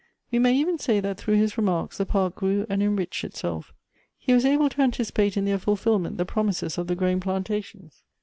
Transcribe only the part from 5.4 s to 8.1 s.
their fulfilment the promises of the growing plantations.